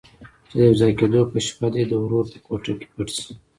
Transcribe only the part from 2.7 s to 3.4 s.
کې پټ شه.